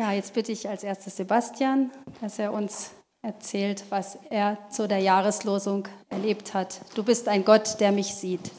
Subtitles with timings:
[0.00, 1.90] Ja, jetzt bitte ich als erstes Sebastian,
[2.22, 6.80] dass er uns erzählt, was er zu der Jahreslosung erlebt hat.
[6.94, 8.50] Du bist ein Gott, der mich sieht.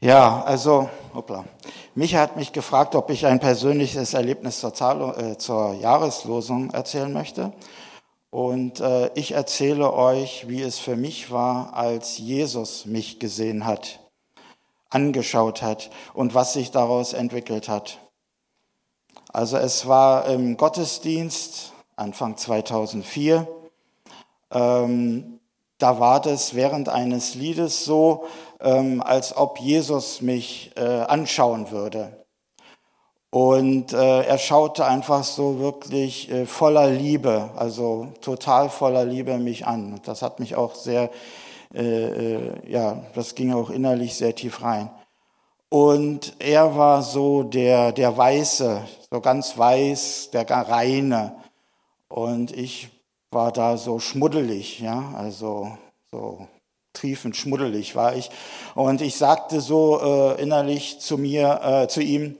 [0.00, 1.44] Ja, also, hoppla.
[1.94, 7.12] Micha hat mich gefragt, ob ich ein persönliches Erlebnis zur, Zahl, äh, zur Jahreslosung erzählen
[7.12, 7.52] möchte.
[8.30, 14.00] Und äh, ich erzähle euch, wie es für mich war, als Jesus mich gesehen hat,
[14.94, 17.98] angeschaut hat und was sich daraus entwickelt hat.
[19.32, 23.48] Also es war im Gottesdienst Anfang 2004.
[24.52, 25.40] Ähm,
[25.78, 28.24] da war das während eines Liedes so,
[28.60, 32.24] ähm, als ob Jesus mich äh, anschauen würde.
[33.30, 39.66] Und äh, er schaute einfach so wirklich äh, voller Liebe, also total voller Liebe mich
[39.66, 40.00] an.
[40.04, 41.10] Das hat mich auch sehr,
[41.72, 44.90] äh, äh, ja, das ging auch innerlich sehr tief rein.
[45.68, 51.36] Und er war so der, der Weiße, so ganz weiß, der reine.
[52.08, 52.90] Und ich
[53.30, 55.76] war da so schmuddelig, ja, also
[56.10, 56.46] so
[56.92, 58.30] triefend schmuddelig war ich.
[58.74, 62.38] Und ich sagte so äh, innerlich zu mir, äh, zu ihm,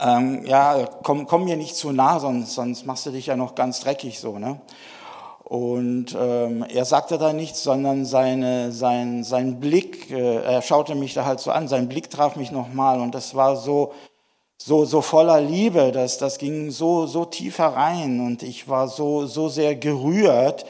[0.00, 3.56] ähm, ja, komm, komm mir nicht zu nah, sonst, sonst machst du dich ja noch
[3.56, 4.60] ganz dreckig so, ne?
[5.48, 11.14] Und ähm, er sagte da nichts, sondern seine, sein, sein Blick, äh, er schaute mich
[11.14, 13.94] da halt so an, sein Blick traf mich nochmal und das war so,
[14.58, 19.24] so, so voller Liebe, das, das ging so, so tief herein und ich war so,
[19.24, 20.66] so sehr gerührt,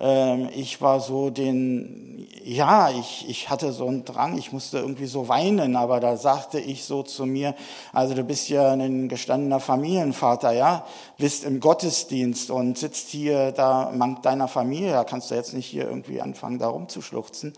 [0.00, 5.26] ich war so den, ja, ich, ich hatte so einen Drang, ich musste irgendwie so
[5.26, 7.56] weinen, aber da sagte ich so zu mir,
[7.92, 13.90] also du bist ja ein gestandener Familienvater, ja, bist im Gottesdienst und sitzt hier da
[13.92, 17.54] mank deiner Familie, da kannst du jetzt nicht hier irgendwie anfangen, da rumzuschluchzen.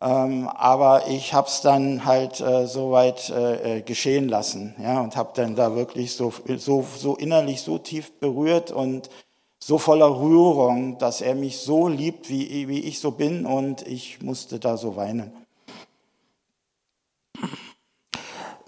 [0.00, 5.00] Ähm, aber ich habe es dann halt äh, so weit äh, äh, geschehen lassen, ja,
[5.00, 9.10] und habe dann da wirklich so, so, so innerlich so tief berührt und
[9.58, 14.22] so voller Rührung, dass er mich so liebt, wie, wie ich so bin und ich
[14.22, 15.32] musste da so weinen.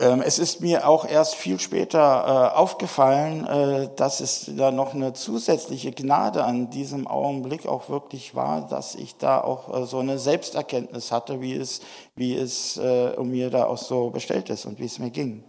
[0.00, 4.94] Ähm, es ist mir auch erst viel später äh, aufgefallen, äh, dass es da noch
[4.94, 9.98] eine zusätzliche Gnade an diesem Augenblick auch wirklich war, dass ich da auch äh, so
[9.98, 11.82] eine Selbsterkenntnis hatte, wie es,
[12.16, 15.44] wie es um mir da auch so bestellt ist und wie es mir ging.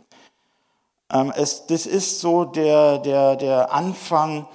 [1.14, 4.48] Ähm, es, das ist so der, der, der Anfang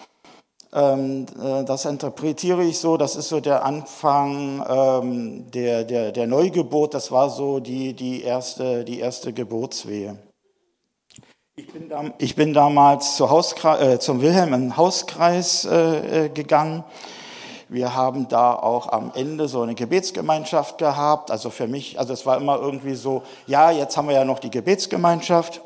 [0.71, 7.11] das interpretiere ich so, das ist so der Anfang ähm, der, der, der Neugeburt, das
[7.11, 10.19] war so die, die, erste, die erste Geburtswehe.
[11.59, 16.29] Ich bin, da, ich bin damals zu Hauskreis, äh, zum Wilhelm im Hauskreis äh, äh,
[16.29, 16.85] gegangen.
[17.71, 21.31] Wir haben da auch am Ende so eine Gebetsgemeinschaft gehabt.
[21.31, 24.39] Also für mich, also es war immer irgendwie so, ja, jetzt haben wir ja noch
[24.39, 25.63] die Gebetsgemeinschaft.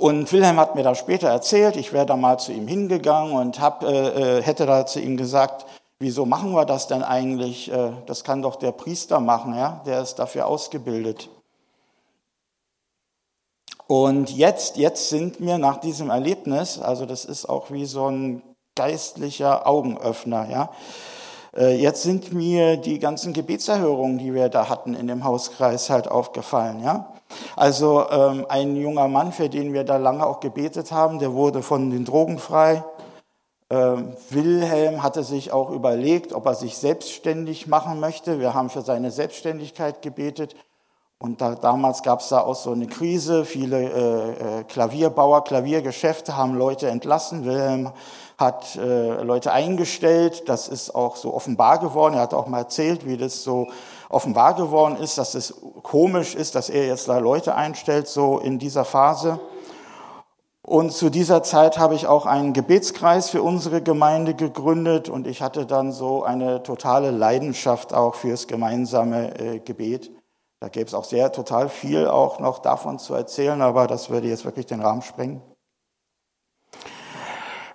[0.00, 3.60] Und Wilhelm hat mir da später erzählt, ich wäre da mal zu ihm hingegangen und
[3.60, 5.66] hab, äh, äh, hätte da zu ihm gesagt,
[5.98, 7.70] wieso machen wir das denn eigentlich?
[7.70, 9.82] Äh, das kann doch der Priester machen, ja?
[9.84, 11.28] der ist dafür ausgebildet.
[13.88, 18.40] Und jetzt, jetzt sind mir nach diesem Erlebnis, also das ist auch wie so ein
[18.76, 20.70] geistlicher Augenöffner, ja,
[21.54, 26.08] äh, Jetzt sind mir die ganzen Gebetserhörungen, die wir da hatten in dem Hauskreis, halt
[26.08, 26.82] aufgefallen.
[26.82, 27.12] Ja?
[27.56, 31.62] Also ähm, ein junger Mann, für den wir da lange auch gebetet haben, der wurde
[31.62, 32.84] von den Drogen frei.
[33.70, 38.40] Ähm, Wilhelm hatte sich auch überlegt, ob er sich selbstständig machen möchte.
[38.40, 40.56] Wir haben für seine Selbstständigkeit gebetet.
[41.22, 43.44] Und da, damals gab es da auch so eine Krise.
[43.44, 47.44] Viele äh, äh, Klavierbauer, Klaviergeschäfte haben Leute entlassen.
[47.44, 47.92] Wilhelm
[48.38, 50.48] hat äh, Leute eingestellt.
[50.48, 52.14] Das ist auch so offenbar geworden.
[52.14, 53.68] Er hat auch mal erzählt, wie das so
[54.10, 58.58] offenbar geworden ist, dass es komisch ist, dass er jetzt da Leute einstellt, so in
[58.58, 59.40] dieser Phase.
[60.62, 65.40] Und zu dieser Zeit habe ich auch einen Gebetskreis für unsere Gemeinde gegründet und ich
[65.40, 70.10] hatte dann so eine totale Leidenschaft auch fürs gemeinsame äh, Gebet.
[70.60, 74.28] Da gäbe es auch sehr total viel auch noch davon zu erzählen, aber das würde
[74.28, 75.40] jetzt wirklich den Rahmen sprengen.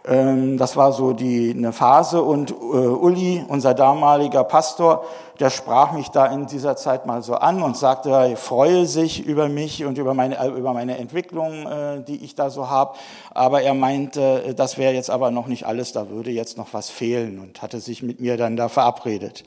[0.07, 5.04] Ähm, das war so die, eine Phase und äh, Uli, unser damaliger Pastor,
[5.40, 9.25] der sprach mich da in dieser Zeit mal so an und sagte, er freue sich
[9.25, 12.98] über mich und über meine, äh, über meine Entwicklung, äh, die ich da so habe.
[13.34, 16.90] Aber er meinte, das wäre jetzt aber noch nicht alles, da würde jetzt noch was
[16.90, 19.44] fehlen und hatte sich mit mir dann da verabredet.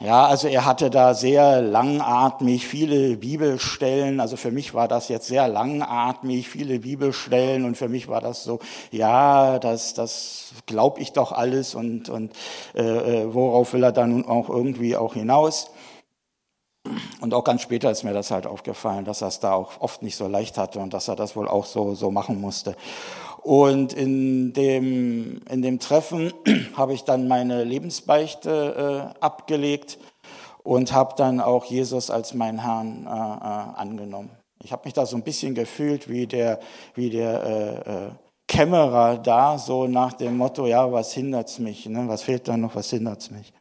[0.00, 4.20] Ja, also er hatte da sehr langatmig viele Bibelstellen.
[4.20, 8.44] Also für mich war das jetzt sehr langatmig, viele Bibelstellen und für mich war das
[8.44, 8.60] so,
[8.92, 12.32] ja, das, das glaube ich doch alles und, und
[12.76, 15.70] äh, äh worauf will er dann auch irgendwie auch hinaus.
[17.20, 20.02] Und auch ganz später ist mir das halt aufgefallen, dass er es da auch oft
[20.02, 22.76] nicht so leicht hatte und dass er das wohl auch so, so machen musste.
[23.42, 26.32] Und in dem, in dem Treffen
[26.76, 29.98] habe ich dann meine Lebensbeichte äh, abgelegt
[30.62, 34.30] und habe dann auch Jesus als meinen Herrn äh, äh, angenommen.
[34.62, 36.58] Ich habe mich da so ein bisschen gefühlt wie der,
[36.94, 38.10] wie der äh, äh,
[38.48, 41.86] Kämmerer da, so nach dem Motto, ja, was hindert's mich?
[41.86, 42.08] Ne?
[42.08, 43.52] Was fehlt da noch, was hindert's mich?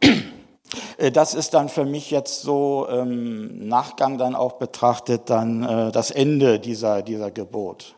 [0.00, 0.12] Äh,
[1.10, 6.10] das ist dann für mich jetzt so im Nachgang dann auch betrachtet dann äh, das
[6.10, 7.96] Ende dieser, dieser Geburt.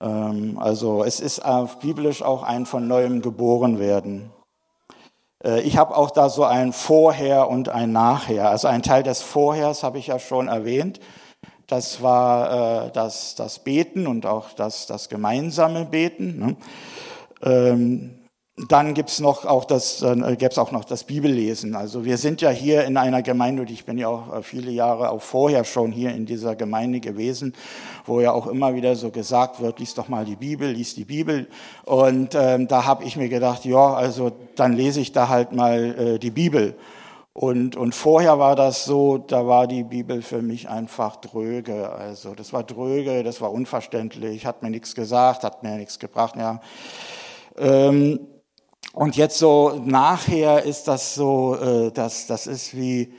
[0.00, 4.30] Ähm, also es ist äh, biblisch auch ein von neuem geboren werden.
[5.42, 8.50] Äh, ich habe auch da so ein Vorher und ein Nachher.
[8.50, 11.00] Also ein Teil des Vorhers habe ich ja schon erwähnt.
[11.66, 16.56] Das war äh, das, das Beten und auch das, das gemeinsame Beten.
[18.56, 21.74] Dann gibt's noch auch das, äh, gäbe es auch noch das Bibellesen.
[21.74, 24.70] Also wir sind ja hier in einer Gemeinde, und ich bin ja auch äh, viele
[24.70, 27.52] Jahre auch vorher schon hier in dieser Gemeinde gewesen,
[28.06, 31.04] wo ja auch immer wieder so gesagt wird, lies doch mal die Bibel, lies die
[31.04, 31.48] Bibel.
[31.84, 35.98] Und ähm, da habe ich mir gedacht, ja, also dann lese ich da halt mal
[35.98, 36.76] äh, die Bibel.
[37.32, 41.90] Und, und vorher war das so, da war die Bibel für mich einfach dröge.
[41.90, 46.36] Also das war dröge, das war unverständlich, hat mir nichts gesagt, hat mir nichts gebracht.
[46.36, 46.60] Ja.
[47.58, 48.20] Ähm,
[48.94, 53.12] und jetzt so nachher ist das so, äh, das, das ist wie,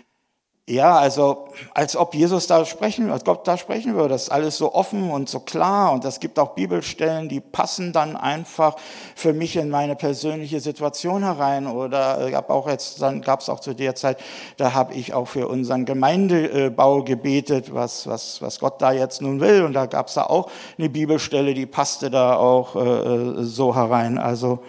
[0.68, 4.10] ja, also als ob Jesus da sprechen, als Gott da sprechen würde.
[4.10, 7.92] Das ist alles so offen und so klar und es gibt auch Bibelstellen, die passen
[7.92, 8.78] dann einfach
[9.16, 11.68] für mich in meine persönliche Situation herein.
[11.68, 14.18] Oder gab auch jetzt, dann gab es auch zu der Zeit,
[14.56, 19.42] da habe ich auch für unseren Gemeindebau gebetet, was was was Gott da jetzt nun
[19.42, 19.64] will.
[19.66, 24.18] Und da gab es da auch eine Bibelstelle, die passte da auch äh, so herein.
[24.18, 24.64] Also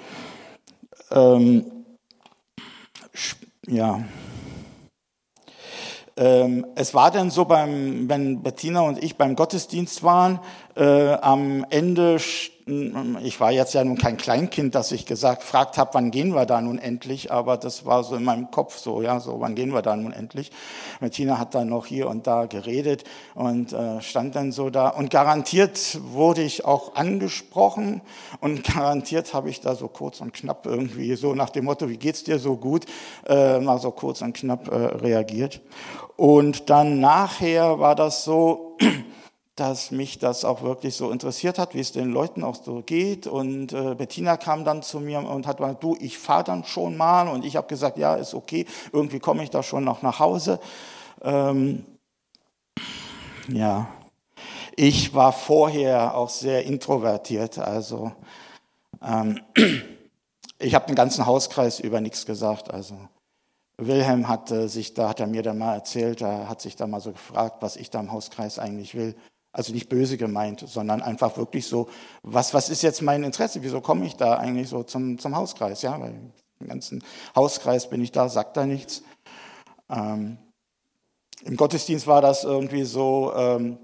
[1.10, 1.64] ähm,
[3.66, 4.04] ja.
[6.16, 10.40] Ähm, es war dann so, beim, wenn Bettina und ich beim Gottesdienst waren,
[10.74, 12.18] äh, am Ende
[13.22, 16.46] ich war jetzt ja nun kein Kleinkind, dass ich gesagt, fragt habe, wann gehen wir
[16.46, 19.72] da nun endlich, aber das war so in meinem Kopf so, ja, so, wann gehen
[19.72, 20.50] wir da nun endlich?
[20.98, 23.04] Bettina hat dann noch hier und da geredet
[23.36, 28.00] und äh, stand dann so da und garantiert wurde ich auch angesprochen
[28.40, 31.98] und garantiert habe ich da so kurz und knapp irgendwie so nach dem Motto, wie
[31.98, 32.84] geht's dir so gut,
[33.28, 35.60] äh, mal so kurz und knapp äh, reagiert.
[36.16, 38.76] Und dann nachher war das so,
[39.56, 43.26] dass mich das auch wirklich so interessiert hat, wie es den Leuten auch so geht.
[43.26, 46.98] Und äh, Bettina kam dann zu mir und hat gesagt, du, ich fahre dann schon
[46.98, 47.26] mal.
[47.26, 50.60] Und ich habe gesagt, ja, ist okay, irgendwie komme ich da schon noch nach Hause.
[51.22, 51.86] Ähm,
[53.48, 53.88] ja,
[54.76, 57.58] ich war vorher auch sehr introvertiert.
[57.58, 58.12] Also
[59.02, 59.40] ähm,
[60.58, 62.70] ich habe den ganzen Hauskreis über nichts gesagt.
[62.70, 62.94] Also
[63.78, 67.00] Wilhelm hat sich, da hat er mir dann mal erzählt, er hat sich da mal
[67.00, 69.14] so gefragt, was ich da im Hauskreis eigentlich will.
[69.56, 71.88] Also nicht böse gemeint, sondern einfach wirklich so,
[72.22, 73.62] was, was ist jetzt mein Interesse?
[73.62, 75.80] Wieso komme ich da eigentlich so zum, zum Hauskreis?
[75.80, 76.14] Ja, weil
[76.60, 77.02] im ganzen
[77.34, 79.02] Hauskreis bin ich da, sagt da nichts.
[79.88, 80.36] Ähm,
[81.46, 83.78] Im Gottesdienst war das irgendwie so, ähm,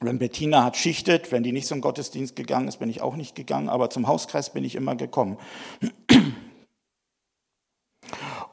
[0.00, 3.36] wenn Bettina hat schichtet, wenn die nicht zum Gottesdienst gegangen ist, bin ich auch nicht
[3.36, 5.38] gegangen, aber zum Hauskreis bin ich immer gekommen.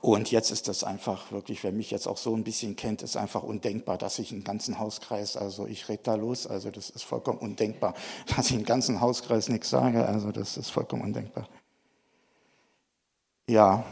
[0.07, 3.17] Und jetzt ist das einfach wirklich, wer mich jetzt auch so ein bisschen kennt, ist
[3.17, 7.03] einfach undenkbar, dass ich einen ganzen Hauskreis, also ich rede da los, also das ist
[7.03, 7.93] vollkommen undenkbar,
[8.37, 11.49] dass ich einen ganzen Hauskreis nichts sage, also das ist vollkommen undenkbar.
[13.49, 13.83] Ja,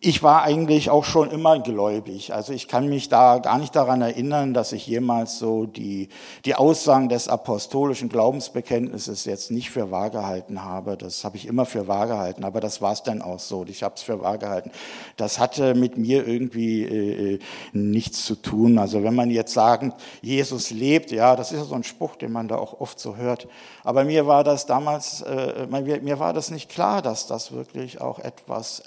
[0.00, 2.34] ich war eigentlich auch schon immer gläubig.
[2.34, 6.10] Also ich kann mich da gar nicht daran erinnern, dass ich jemals so die,
[6.44, 10.98] die Aussagen des apostolischen Glaubensbekenntnisses jetzt nicht für wahr gehalten habe.
[10.98, 13.64] Das habe ich immer für wahr gehalten, aber das war es dann auch so.
[13.66, 14.70] Ich habe es für wahr gehalten.
[15.16, 17.38] Das hatte mit mir irgendwie äh, äh,
[17.72, 18.78] nichts zu tun.
[18.78, 22.32] Also wenn man jetzt sagen, Jesus lebt, ja, das ist ja so ein Spruch, den
[22.32, 23.48] man da auch oft so hört.
[23.82, 28.18] Aber mir war das damals, äh, mir, war das nicht klar, dass das wirklich auch
[28.18, 28.80] etwas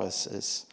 [0.00, 0.66] Erfahrbares ist.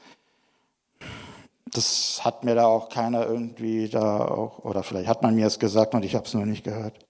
[1.65, 5.59] Das hat mir da auch keiner irgendwie da auch, oder vielleicht hat man mir es
[5.59, 7.06] gesagt und ich habe es nur nicht gehört.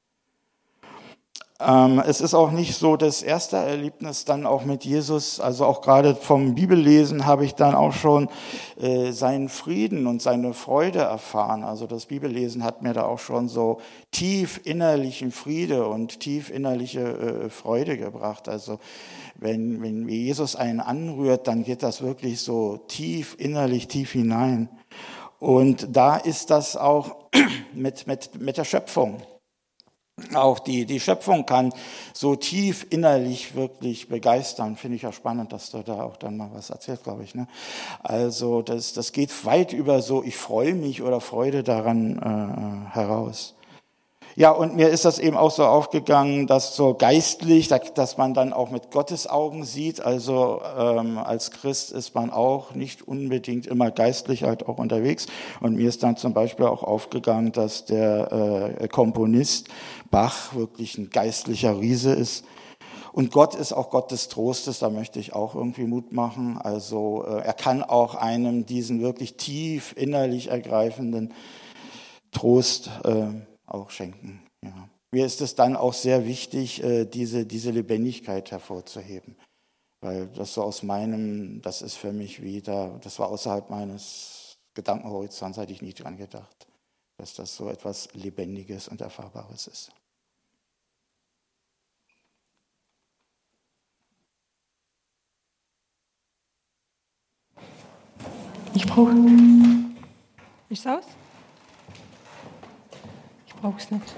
[1.59, 5.81] Ähm, es ist auch nicht so das erste Erlebnis dann auch mit Jesus, also auch
[5.81, 8.29] gerade vom Bibellesen habe ich dann auch schon
[8.79, 11.63] äh, seinen Frieden und seine Freude erfahren.
[11.63, 13.79] Also das Bibellesen hat mir da auch schon so
[14.11, 18.47] tief innerlichen Friede und tief innerliche äh, Freude gebracht.
[18.49, 18.77] Also
[19.33, 24.69] wenn, wenn Jesus einen anrührt, dann geht das wirklich so tief innerlich, tief hinein.
[25.39, 27.15] Und da ist das auch
[27.73, 29.17] mit, mit, mit der Schöpfung.
[30.33, 31.71] Auch die, die Schöpfung kann
[32.11, 34.75] so tief innerlich wirklich begeistern.
[34.75, 37.35] Finde ich ja spannend, dass du da auch dann mal was erzählt, glaube ich.
[37.35, 37.47] Ne?
[38.01, 43.56] Also das, das geht weit über so, ich freue mich oder Freude daran äh, heraus.
[44.39, 48.53] Ja, und mir ist das eben auch so aufgegangen, dass so geistlich, dass man dann
[48.53, 49.99] auch mit Gottes Augen sieht.
[49.99, 55.25] Also ähm, als Christ ist man auch nicht unbedingt immer geistlich halt auch unterwegs.
[55.59, 59.69] Und mir ist dann zum Beispiel auch aufgegangen, dass der äh, Komponist
[60.11, 62.45] Bach wirklich ein geistlicher Riese ist.
[63.13, 66.59] Und Gott ist auch Gott des Trostes, da möchte ich auch irgendwie Mut machen.
[66.61, 71.33] Also äh, er kann auch einem diesen wirklich tief innerlich ergreifenden
[72.31, 73.29] Trost äh,
[73.67, 74.41] auch schenken.
[74.63, 74.89] Ja.
[75.11, 79.35] Mir ist es dann auch sehr wichtig, äh, diese, diese Lebendigkeit hervorzuheben.
[80.01, 85.57] Weil das so aus meinem, das ist für mich wieder, das war außerhalb meines Gedankenhorizonts,
[85.57, 86.67] hatte ich nie dran gedacht,
[87.17, 89.91] dass das so etwas Lebendiges und Erfahrbares ist.
[98.75, 99.15] Ich brauche.
[100.69, 101.05] Ist aus?
[103.61, 104.15] Brauche nicht.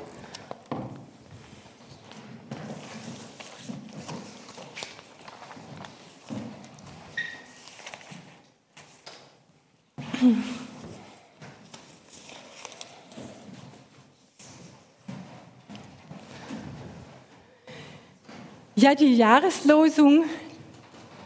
[18.75, 20.23] Ja, die Jahreslosung,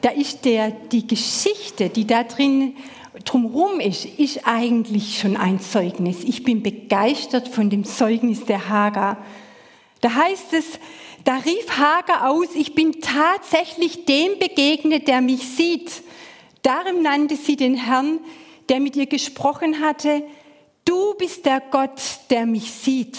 [0.02, 2.76] da ist der, die Geschichte, die da drin
[3.26, 6.24] drumherum ist, ist eigentlich schon ein Zeugnis.
[6.24, 9.24] Ich bin begeistert von dem Zeugnis der Hagar.
[10.02, 10.80] Da heißt es,
[11.24, 16.04] da rief Hagar aus, ich bin tatsächlich dem begegnet, der mich sieht.
[16.64, 18.20] Darum nannte sie den Herrn,
[18.70, 20.24] der mit ihr gesprochen hatte,
[20.86, 23.18] du bist der Gott, der mich sieht.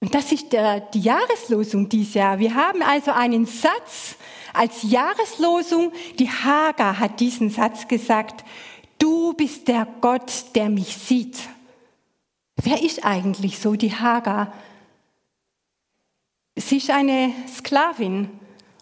[0.00, 2.38] Und das ist der, die Jahreslosung dieses Jahr.
[2.38, 4.16] Wir haben also einen Satz,
[4.52, 8.44] als Jahreslosung, die Hagar hat diesen Satz gesagt,
[8.98, 11.38] du bist der Gott, der mich sieht.
[12.56, 14.52] Wer ist eigentlich so die Hagar?
[16.56, 18.28] Sie ist eine Sklavin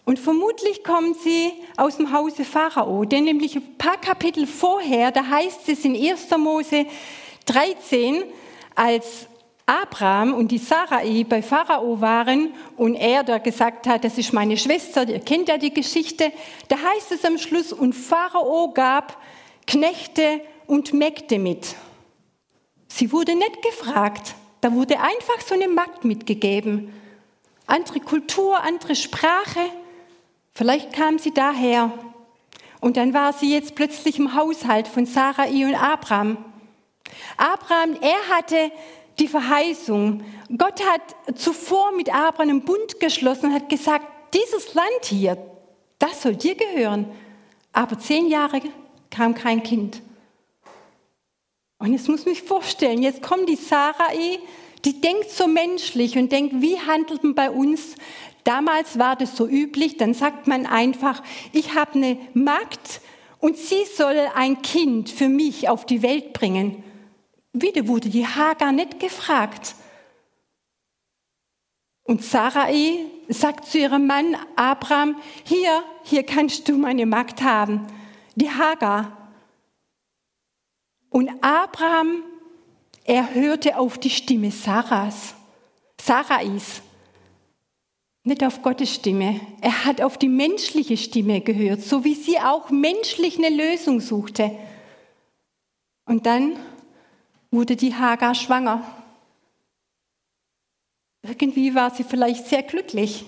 [0.07, 5.27] und vermutlich kommt sie aus dem Hause Pharao, denn nämlich ein paar Kapitel vorher, da
[5.27, 6.31] heißt es in 1.
[6.39, 6.87] Mose
[7.45, 8.25] 13,
[8.75, 9.27] als
[9.67, 14.57] Abraham und die Sarai bei Pharao waren und er da gesagt hat, das ist meine
[14.57, 16.33] Schwester, ihr kennt ja die Geschichte,
[16.69, 19.21] da heißt es am Schluss, und Pharao gab
[19.67, 21.75] Knechte und Mägde mit.
[22.87, 26.93] Sie wurde nicht gefragt, da wurde einfach so eine Magd mitgegeben.
[27.67, 29.61] Andere Kultur, andere Sprache,
[30.55, 31.93] vielleicht kam sie daher.
[32.81, 36.37] Und dann war sie jetzt plötzlich im Haushalt von Sarai und Abraham.
[37.37, 38.71] Abraham, er hatte
[39.19, 40.23] die Verheißung.
[40.57, 45.39] Gott hat zuvor mit Abraham einen Bund geschlossen und hat gesagt, dieses Land hier,
[45.99, 47.07] das soll dir gehören.
[47.73, 48.61] Aber zehn Jahre
[49.11, 50.03] kam kein Kind.
[51.79, 54.39] Und jetzt muss mich vorstellen, jetzt kommt die Sarai,
[54.85, 57.97] die denkt so menschlich und denkt, wie handelt man bei uns?
[58.45, 63.01] Damals war das so üblich, dann sagt man einfach, ich habe eine Magd
[63.41, 66.83] und sie soll ein Kind für mich auf die Welt bringen.
[67.59, 69.75] Wieder wurde die Hagar nicht gefragt.
[72.03, 77.87] Und Sarai sagt zu ihrem Mann Abraham, hier, hier kannst du meine Magd haben,
[78.35, 79.31] die Hagar.
[81.09, 82.25] Und Abraham,
[83.05, 85.35] er hörte auf die Stimme Saras,
[85.99, 86.83] Sarais,
[88.23, 89.41] nicht auf Gottes Stimme.
[89.63, 94.51] Er hat auf die menschliche Stimme gehört, so wie sie auch menschlich eine Lösung suchte.
[96.05, 96.59] Und dann
[97.57, 98.83] wurde die Hagar schwanger.
[101.23, 103.25] Irgendwie war sie vielleicht sehr glücklich.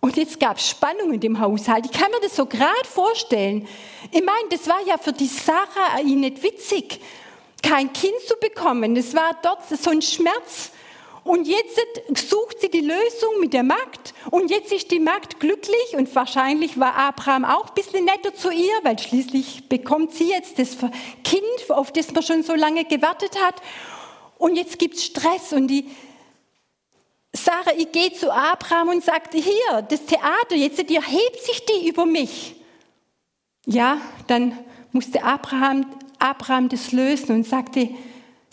[0.00, 1.86] Und jetzt gab es Spannung in dem Haushalt.
[1.86, 3.68] Ich kann mir das so gerade vorstellen.
[4.10, 7.00] Ich meine, das war ja für die Sarah nicht witzig,
[7.62, 8.96] kein Kind zu bekommen.
[8.96, 10.72] Das war dort so ein Schmerz.
[11.24, 11.80] Und jetzt
[12.28, 14.12] sucht sie die Lösung mit der Magd.
[14.30, 18.50] Und jetzt ist die Magd glücklich und wahrscheinlich war Abraham auch ein bisschen netter zu
[18.50, 20.76] ihr, weil schließlich bekommt sie jetzt das
[21.22, 23.54] Kind, auf das man schon so lange gewartet hat.
[24.36, 25.88] Und jetzt gibt es Stress und die
[27.34, 32.04] Sarah, ich gehe zu Abraham und sagt, hier, das Theater, jetzt erhebt sich die über
[32.04, 32.56] mich.
[33.64, 34.58] Ja, dann
[34.90, 35.86] musste Abraham,
[36.18, 37.88] Abraham das lösen und sagte,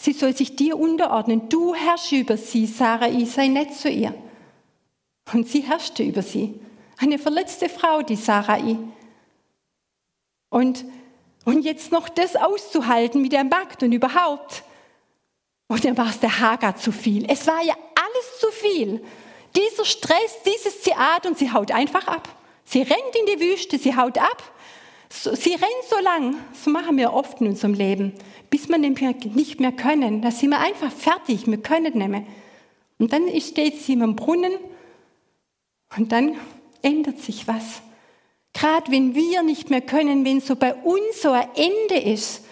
[0.02, 1.50] Sie soll sich dir unterordnen.
[1.50, 4.14] Du herrschst über sie, Sarai, sei nett zu ihr.
[5.34, 6.58] Und sie herrschte über sie.
[6.98, 8.78] Eine verletzte Frau, die Sarai.
[10.50, 10.86] Und,
[11.44, 14.64] und jetzt noch das auszuhalten mit der Magd und überhaupt.
[15.68, 17.30] Und dann war es der Hagar zu viel.
[17.30, 19.04] Es war ja alles zu viel.
[19.54, 22.30] Dieser Stress, dieses Theater und sie haut einfach ab.
[22.64, 24.44] Sie rennt in die Wüste, sie haut ab.
[25.12, 28.14] Sie rennt so lang, so machen wir oft in unserem Leben,
[28.50, 30.22] bis wir nicht mehr können.
[30.22, 32.24] Da sind wir einfach fertig, wir können nicht mehr.
[33.00, 34.54] Und dann steht sie im Brunnen
[35.98, 36.36] und dann
[36.82, 37.82] ändert sich was.
[38.54, 42.46] Gerade wenn wir nicht mehr können, wenn so bei uns so ein Ende ist,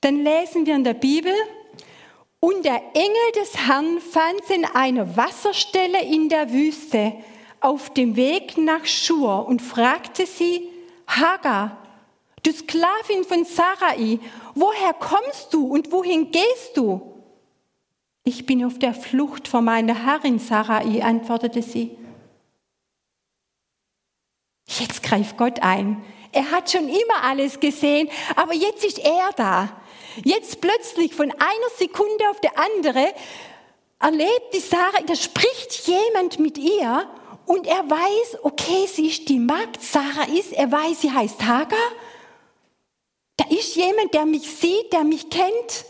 [0.00, 1.32] dann lesen wir in der Bibel,
[2.40, 7.14] und der Engel des Herrn fand sie in einer Wasserstelle in der Wüste
[7.60, 10.67] auf dem Weg nach Schur und fragte sie,
[11.08, 11.76] Hagar,
[12.42, 14.20] du Sklavin von Sarai,
[14.54, 17.14] woher kommst du und wohin gehst du?
[18.24, 21.96] Ich bin auf der Flucht vor meiner Herrin Sarai, antwortete sie.
[24.68, 26.04] Jetzt greift Gott ein.
[26.30, 29.80] Er hat schon immer alles gesehen, aber jetzt ist er da.
[30.24, 33.14] Jetzt plötzlich von einer Sekunde auf der andere
[33.98, 37.08] erlebt die Sarah, da spricht jemand mit ihr
[37.48, 41.78] und er weiß, okay, sie ist die Magd, Sarah ist, er weiß, sie heißt Hagar.
[43.38, 45.86] Da ist jemand, der mich sieht, der mich kennt.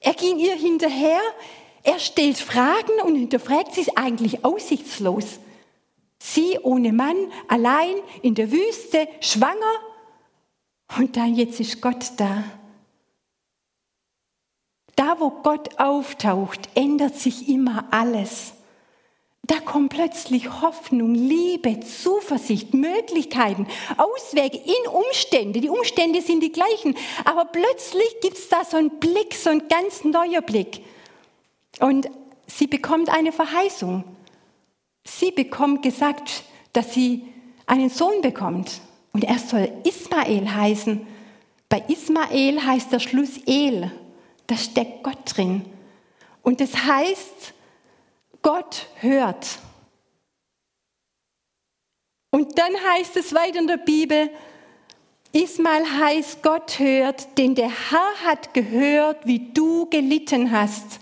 [0.00, 1.20] Er ging ihr hinterher,
[1.84, 5.38] er stellt Fragen und hinterfragt, sie ist eigentlich aussichtslos.
[6.18, 7.16] Sie ohne Mann,
[7.46, 9.74] allein in der Wüste, schwanger.
[10.98, 12.42] Und dann jetzt ist Gott da.
[14.96, 18.54] Da, wo Gott auftaucht, ändert sich immer alles.
[19.50, 23.66] Da kommt plötzlich Hoffnung, Liebe, Zuversicht, Möglichkeiten,
[23.96, 25.60] Auswege in Umstände.
[25.60, 29.66] Die Umstände sind die gleichen, aber plötzlich gibt es da so einen Blick, so ein
[29.66, 30.84] ganz neuer Blick.
[31.80, 32.08] Und
[32.46, 34.04] sie bekommt eine Verheißung.
[35.02, 37.24] Sie bekommt gesagt, dass sie
[37.66, 38.80] einen Sohn bekommt.
[39.12, 41.04] Und er soll Ismael heißen.
[41.68, 43.90] Bei Ismael heißt der Schluss El.
[44.46, 45.64] Da steckt Gott drin.
[46.42, 47.52] Und das heißt,
[48.52, 49.60] Gott hört.
[52.32, 54.28] Und dann heißt es weiter in der Bibel,
[55.30, 60.98] Ismael heißt, Gott hört, denn der Herr hat gehört, wie du gelitten hast.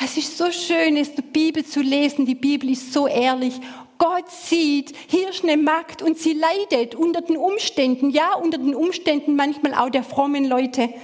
[0.00, 2.24] Es ist so schön, es die Bibel zu lesen.
[2.24, 3.60] Die Bibel ist so ehrlich.
[3.98, 8.76] Gott sieht, hier ist eine Magd und sie leidet unter den Umständen, ja, unter den
[8.76, 10.94] Umständen manchmal auch der frommen Leute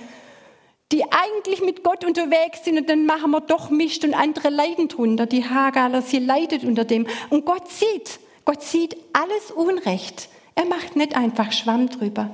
[0.94, 4.86] die eigentlich mit Gott unterwegs sind und dann machen wir doch Mist und andere leiden
[4.86, 5.26] drunter.
[5.26, 7.08] Die Hagaler, sie leidet unter dem.
[7.30, 10.28] Und Gott sieht, Gott sieht alles Unrecht.
[10.54, 12.30] Er macht nicht einfach Schwamm drüber.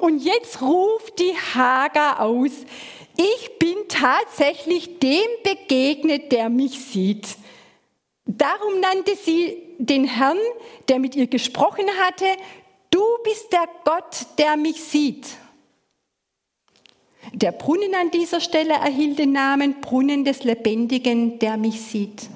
[0.00, 2.50] Und jetzt ruft die Hagar aus,
[3.16, 7.36] ich bin tatsächlich dem begegnet, der mich sieht.
[8.26, 10.38] Darum nannte sie den Herrn,
[10.88, 12.24] der mit ihr gesprochen hatte,
[12.90, 15.28] du bist der Gott, der mich sieht.
[17.32, 22.28] Der Brunnen an dieser Stelle erhielt den Namen Brunnen des Lebendigen, der mich sieht.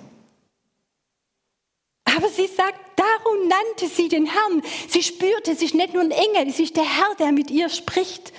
[2.05, 4.63] Aber sie sagt, darum nannte sie den Herrn.
[4.89, 7.69] Sie spürte, es ist nicht nur ein Engel, es ist der Herr, der mit ihr
[7.69, 8.33] spricht,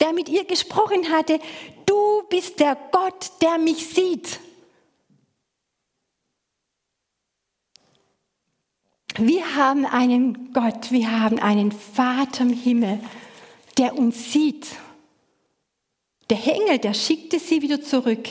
[0.00, 1.40] der mit ihr gesprochen hatte.
[1.86, 4.38] Du bist der Gott, der mich sieht.
[9.16, 13.00] Wir haben einen Gott, wir haben einen Vater im Himmel,
[13.76, 14.66] der uns sieht
[16.30, 18.28] der Engel, der schickte sie wieder zurück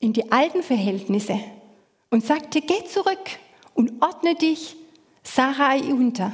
[0.00, 1.40] in die alten Verhältnisse
[2.10, 3.38] und sagte, geh zurück
[3.74, 4.76] und ordne dich
[5.22, 6.32] Sarai unter.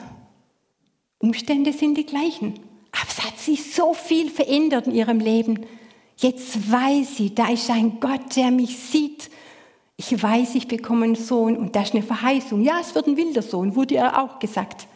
[1.18, 2.54] Umstände sind die gleichen,
[2.92, 5.66] aber es hat sich so viel verändert in ihrem Leben.
[6.16, 9.30] Jetzt weiß sie, da ist ein Gott, der mich sieht.
[9.96, 12.62] Ich weiß, ich bekomme einen Sohn und da ist eine Verheißung.
[12.62, 14.86] Ja, es wird ein wilder Sohn, wurde ihr auch gesagt.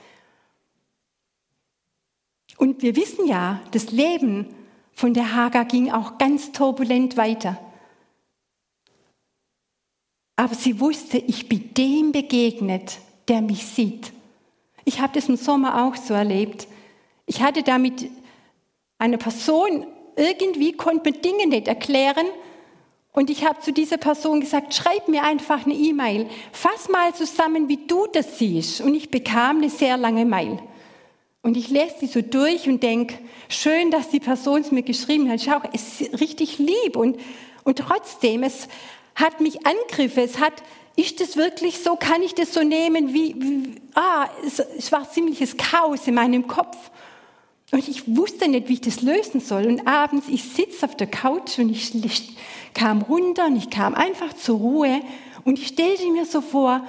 [2.57, 4.47] Und wir wissen ja, das Leben
[4.99, 7.57] von der Hagar ging auch ganz turbulent weiter.
[10.35, 14.13] Aber sie wusste, ich bin dem begegnet, der mich sieht.
[14.85, 16.67] Ich habe das im Sommer auch so erlebt.
[17.27, 18.11] Ich hatte da mit
[18.99, 22.27] einer Person, irgendwie konnte man Dinge nicht erklären.
[23.13, 26.29] Und ich habe zu dieser Person gesagt, schreib mir einfach eine E-Mail.
[26.51, 28.81] Fass mal zusammen, wie du das siehst.
[28.81, 30.59] Und ich bekam eine sehr lange Mail.
[31.43, 35.31] Und ich lese die so durch und denke, schön, dass die Person es mir geschrieben
[35.31, 35.41] hat.
[35.41, 37.19] Schau, es ist richtig lieb und,
[37.65, 38.69] und trotzdem, es
[39.15, 40.55] hat mich Angriffe, es hat,
[40.97, 45.09] ist das wirklich so, kann ich das so nehmen, wie, wie ah, es, es war
[45.11, 46.77] ziemliches Chaos in meinem Kopf.
[47.71, 49.67] Und ich wusste nicht, wie ich das lösen soll.
[49.67, 52.37] Und abends, ich sitze auf der Couch und ich, ich
[52.73, 55.01] kam runter und ich kam einfach zur Ruhe
[55.45, 56.87] und ich stellte mir so vor,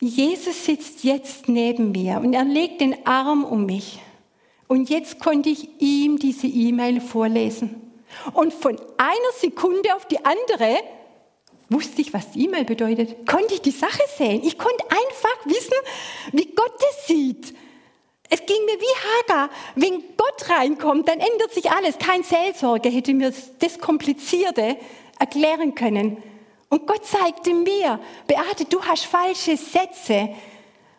[0.00, 3.98] Jesus sitzt jetzt neben mir und er legt den Arm um mich.
[4.68, 7.80] Und jetzt konnte ich ihm diese E-Mail vorlesen.
[8.32, 10.78] Und von einer Sekunde auf die andere
[11.68, 13.26] wusste ich, was E-Mail bedeutet.
[13.26, 14.42] Konnte ich die Sache sehen.
[14.44, 15.74] Ich konnte einfach wissen,
[16.32, 17.54] wie Gott es sieht.
[18.30, 19.50] Es ging mir wie Hagar.
[19.74, 21.98] Wenn Gott reinkommt, dann ändert sich alles.
[21.98, 24.76] Kein Seelsorge hätte mir das Komplizierte
[25.18, 26.22] erklären können.
[26.68, 30.30] Und Gott zeigte mir, Beate, du hast falsche Sätze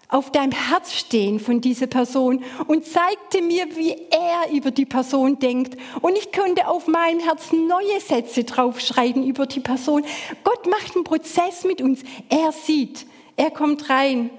[0.07, 5.37] auf deinem Herz stehen von dieser Person und zeigte mir, wie er über die Person
[5.37, 5.79] denkt.
[6.01, 10.03] Und ich konnte auf meinem Herz neue Sätze draufschreiben über die Person.
[10.43, 12.01] Gott macht einen Prozess mit uns.
[12.27, 13.05] Er sieht,
[13.35, 14.31] er kommt rein.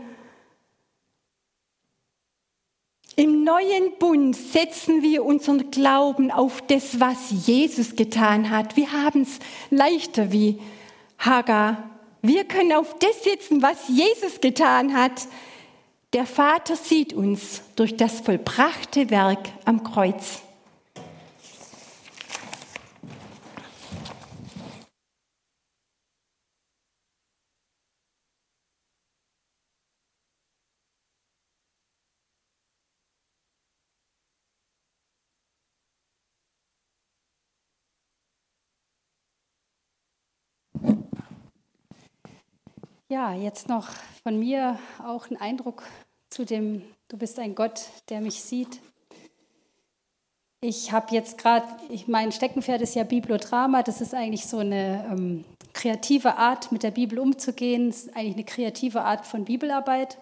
[3.14, 8.76] Im neuen Bund setzen wir unseren Glauben auf das, was Jesus getan hat.
[8.76, 9.38] Wir haben es
[9.70, 10.58] leichter wie
[11.20, 11.90] Hagar.
[12.22, 15.28] Wir können auf das setzen, was Jesus getan hat.
[16.12, 20.42] Der Vater sieht uns durch das vollbrachte Werk am Kreuz.
[43.10, 43.88] Ja, jetzt noch
[44.22, 45.82] von mir auch ein Eindruck
[46.28, 48.78] zu dem, du bist ein Gott, der mich sieht.
[50.60, 51.66] Ich habe jetzt gerade,
[52.06, 56.92] mein Steckenpferd ist ja Biblodrama, das ist eigentlich so eine ähm, kreative Art, mit der
[56.92, 60.16] Bibel umzugehen, das ist eigentlich eine kreative Art von Bibelarbeit.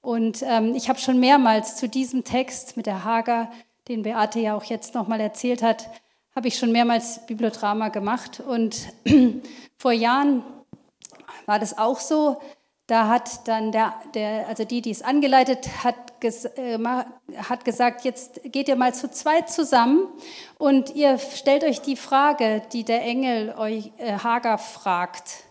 [0.00, 3.52] Und ähm, ich habe schon mehrmals zu diesem Text mit der Hager,
[3.86, 5.88] den Beate ja auch jetzt nochmal erzählt hat,
[6.34, 8.40] habe ich schon mehrmals Biblodrama gemacht.
[8.40, 8.88] Und
[9.78, 10.42] vor Jahren
[11.46, 12.40] war das auch so.
[12.86, 16.78] Da hat dann der, der also die, die es angeleitet hat, ges, äh,
[17.36, 20.08] hat gesagt, jetzt geht ihr mal zu zweit zusammen
[20.58, 25.44] und ihr stellt euch die Frage, die der Engel euch äh, Hagar fragt.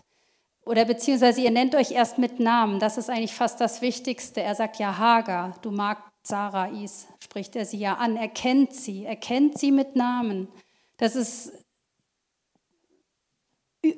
[0.64, 2.78] Oder beziehungsweise ihr nennt euch erst mit Namen.
[2.78, 4.42] Das ist eigentlich fast das Wichtigste.
[4.42, 8.16] Er sagt ja Hagar, du magst Sarais, spricht er sie ja an.
[8.16, 10.48] Er kennt sie, er kennt sie mit Namen.
[10.98, 11.52] Das ist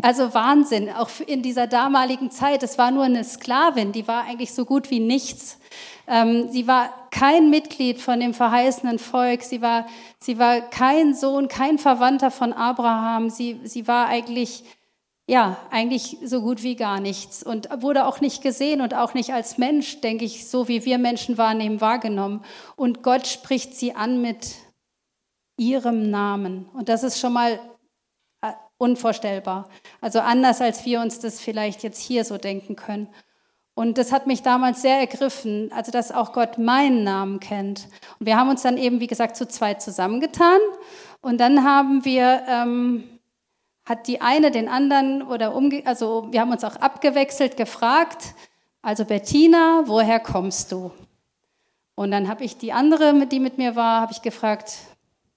[0.03, 2.63] also Wahnsinn, auch in dieser damaligen Zeit.
[2.63, 5.59] Es war nur eine Sklavin, die war eigentlich so gut wie nichts.
[6.07, 9.43] Ähm, sie war kein Mitglied von dem verheißenen Volk.
[9.43, 9.87] Sie war,
[10.21, 13.29] sie war kein Sohn, kein Verwandter von Abraham.
[13.31, 14.65] Sie, sie war eigentlich,
[15.27, 19.33] ja, eigentlich so gut wie gar nichts und wurde auch nicht gesehen und auch nicht
[19.33, 22.43] als Mensch, denke ich, so wie wir Menschen wahrnehmen, wahrgenommen.
[22.77, 24.55] Und Gott spricht sie an mit
[25.57, 26.69] ihrem Namen.
[26.75, 27.59] Und das ist schon mal
[28.79, 29.69] unvorstellbar.
[30.01, 33.09] Also anders, als wir uns das vielleicht jetzt hier so denken können.
[33.75, 37.89] Und das hat mich damals sehr ergriffen, also dass auch Gott meinen Namen kennt.
[38.21, 40.61] Und wir haben uns dann eben, wie gesagt, zu zweit zusammengetan.
[41.21, 43.05] Und dann haben wir, ähm,
[43.85, 48.35] hat die eine den anderen oder umge, also wir haben uns auch abgewechselt gefragt,
[48.81, 50.93] also Bettina, woher kommst du?
[51.97, 54.75] Und dann habe ich die andere, die mit mir war, habe ich gefragt,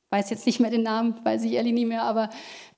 [0.09, 2.29] weiß jetzt nicht mehr den Namen, weiß ich ehrlich nicht mehr, aber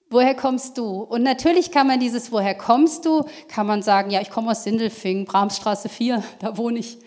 [0.09, 1.01] Woher kommst du?
[1.01, 4.63] Und natürlich kann man dieses Woher kommst du, kann man sagen, ja, ich komme aus
[4.63, 6.97] Sindelfingen, Bramstraße 4, da wohne ich.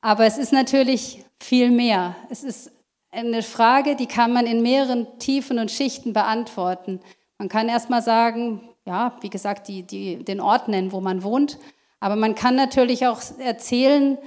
[0.00, 2.16] Aber es ist natürlich viel mehr.
[2.28, 2.70] Es ist
[3.10, 7.00] eine Frage, die kann man in mehreren Tiefen und Schichten beantworten.
[7.38, 11.58] Man kann erstmal sagen, ja, wie gesagt, die, die, den Ort nennen, wo man wohnt.
[12.00, 14.18] Aber man kann natürlich auch erzählen,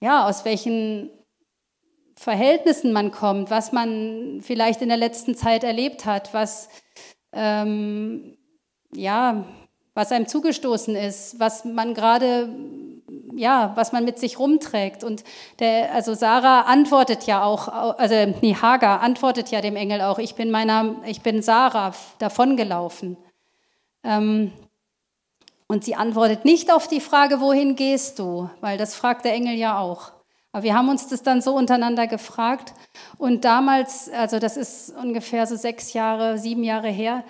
[0.00, 1.10] ja, aus welchen
[2.16, 6.68] Verhältnissen man kommt, was man vielleicht in der letzten Zeit erlebt hat, was
[7.34, 8.36] ähm,
[8.94, 9.44] ja,
[9.94, 12.48] was einem zugestoßen ist, was man gerade,
[13.34, 15.04] ja, was man mit sich rumträgt.
[15.04, 15.22] Und
[15.60, 20.34] der, also Sarah antwortet ja auch, also nee, Hagar antwortet ja dem Engel auch, ich
[20.34, 23.16] bin meiner, ich bin Sarah davongelaufen.
[24.02, 24.52] Ähm,
[25.66, 28.50] und sie antwortet nicht auf die Frage, wohin gehst du?
[28.60, 30.12] Weil das fragt der Engel ja auch.
[30.54, 32.74] Aber wir haben uns das dann so untereinander gefragt.
[33.18, 37.24] Und damals, also das ist ungefähr so sechs Jahre, sieben Jahre her,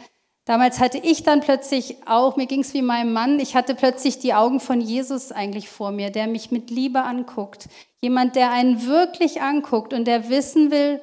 [0.44, 4.18] damals hatte ich dann plötzlich auch, mir ging es wie meinem Mann, ich hatte plötzlich
[4.18, 7.70] die Augen von Jesus eigentlich vor mir, der mich mit Liebe anguckt.
[8.02, 11.00] Jemand, der einen wirklich anguckt und der wissen will,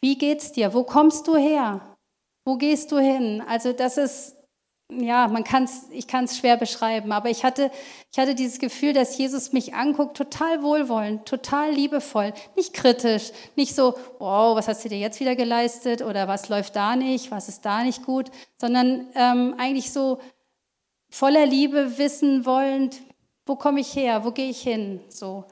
[0.00, 0.72] wie geht's dir?
[0.72, 1.82] Wo kommst du her?
[2.46, 3.42] Wo gehst du hin?
[3.46, 4.34] Also das ist
[4.98, 7.70] ja, man kann's, ich kann es schwer beschreiben, aber ich hatte,
[8.10, 13.74] ich hatte dieses Gefühl, dass Jesus mich anguckt, total wohlwollend, total liebevoll, nicht kritisch, nicht
[13.74, 17.48] so, wow, was hast du dir jetzt wieder geleistet oder was läuft da nicht, was
[17.48, 20.18] ist da nicht gut, sondern ähm, eigentlich so
[21.10, 23.00] voller Liebe, wissen wollend,
[23.46, 25.44] wo komme ich her, wo gehe ich hin, so.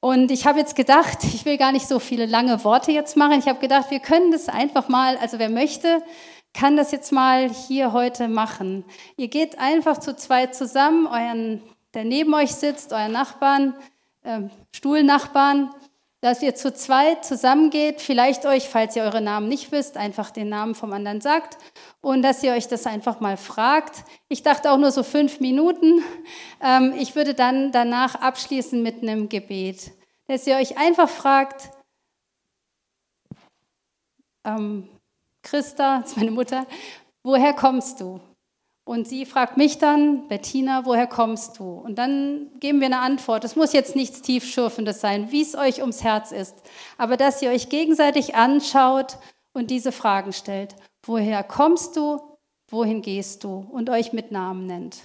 [0.00, 3.38] Und ich habe jetzt gedacht, ich will gar nicht so viele lange Worte jetzt machen.
[3.38, 6.02] Ich habe gedacht, wir können das einfach mal, also wer möchte,
[6.56, 8.84] kann das jetzt mal hier heute machen.
[9.16, 13.74] Ihr geht einfach zu zweit zusammen, euren, der neben euch sitzt, euren Nachbarn,
[14.22, 14.40] äh,
[14.74, 15.70] Stuhlnachbarn,
[16.22, 20.48] dass ihr zu zweit zusammengeht, vielleicht euch, falls ihr eure Namen nicht wisst, einfach den
[20.48, 21.58] Namen vom anderen sagt
[22.00, 24.04] und dass ihr euch das einfach mal fragt.
[24.28, 26.02] Ich dachte auch nur so fünf Minuten.
[26.62, 29.92] Ähm, ich würde dann danach abschließen mit einem Gebet,
[30.26, 31.70] dass ihr euch einfach fragt,
[34.44, 34.88] ähm,
[35.46, 36.66] Christa, das ist meine Mutter,
[37.22, 38.20] woher kommst du?
[38.84, 41.64] Und sie fragt mich dann, Bettina, woher kommst du?
[41.64, 43.42] Und dann geben wir eine Antwort.
[43.42, 46.54] Es muss jetzt nichts tiefschürfendes sein, wie es euch ums Herz ist,
[46.96, 49.18] aber dass ihr euch gegenseitig anschaut
[49.52, 50.76] und diese Fragen stellt.
[51.04, 52.20] Woher kommst du?
[52.70, 53.66] Wohin gehst du?
[53.72, 54.98] Und euch mit Namen nennt.